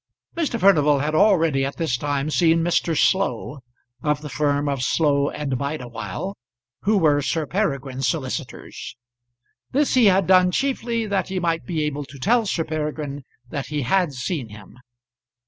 [0.35, 0.59] Mr.
[0.59, 2.97] Furnival had already at this time seen Mr.
[2.97, 3.59] Slow,
[4.01, 6.33] of the firm of Slow and Bideawhile,
[6.79, 8.97] who were Sir Peregrine's solicitors.
[9.73, 13.67] This he had done chiefly that he might be able to tell Sir Peregrine that
[13.67, 14.79] he had seen him.